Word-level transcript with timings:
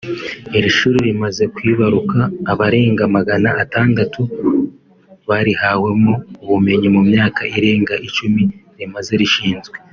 Iri 0.57 0.69
shuri 0.77 0.97
rimaze 1.07 1.43
kwibaruka 1.55 2.17
abarenga 2.51 3.03
magana 3.15 3.49
atandatu 3.63 4.21
barihawemo 5.27 6.13
ubumenyi 6.43 6.87
mu 6.95 7.01
myaka 7.09 7.41
irenga 7.55 7.93
icumi 8.07 8.43
rimaze 8.79 9.13
rishinzwe 9.21 9.75